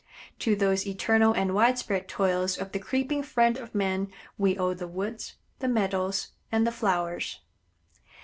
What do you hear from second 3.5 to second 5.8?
of men we owe the woods, the